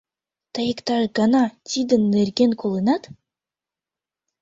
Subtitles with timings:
[0.53, 3.03] Тый иктаж-гана тидын нерген колынат?